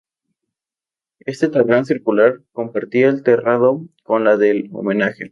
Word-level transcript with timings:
Este 1.19 1.47
torreón 1.47 1.85
circular 1.85 2.41
compartía 2.53 3.07
el 3.09 3.21
terrado 3.21 3.87
con 4.03 4.23
la 4.23 4.35
del 4.35 4.67
homenaje. 4.73 5.29